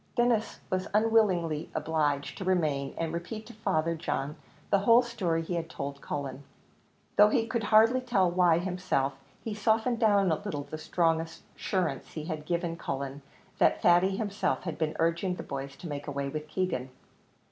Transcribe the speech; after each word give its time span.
Denis 0.15 0.61
was 0.71 0.87
unwillingly 0.95 1.69
obliged 1.75 2.35
to 2.39 2.43
remain, 2.43 2.95
and 2.97 3.13
repeat 3.13 3.45
to 3.45 3.53
Father 3.53 3.93
John 3.93 4.35
the 4.71 4.79
whole 4.79 5.03
story 5.03 5.43
he 5.43 5.53
had 5.53 5.69
told 5.69 6.01
Cullen. 6.01 6.43
Though 7.17 7.29
he 7.29 7.45
could 7.45 7.65
hardly 7.65 8.01
tell 8.01 8.27
why 8.27 8.57
himself, 8.57 9.13
he 9.43 9.53
softened 9.53 9.99
down 9.99 10.31
a 10.31 10.35
little 10.43 10.63
the 10.63 10.79
strong 10.79 11.21
assurance 11.21 12.13
he 12.13 12.23
had 12.23 12.47
given 12.47 12.77
Cullen 12.77 13.21
that 13.59 13.79
Thady 13.83 14.17
himself 14.17 14.63
had 14.63 14.79
been 14.79 14.95
urging 14.97 15.35
the 15.35 15.43
boys 15.43 15.75
to 15.75 15.87
make 15.87 16.07
away 16.07 16.29
with 16.29 16.47
Keegan. 16.47 16.89